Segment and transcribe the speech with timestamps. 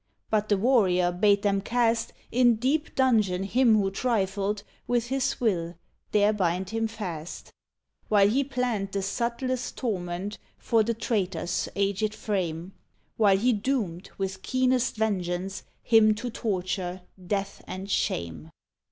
[0.31, 5.75] But the warrior bade them cast In deep dungeon him who trifled With his will
[6.11, 7.51] there bind him fast,
[8.09, 12.73] While he planned the subtlest torment For the traitor's aged frame,
[13.17, 18.49] While he doomed, with keenest vengeance, Him to torture, death and shame!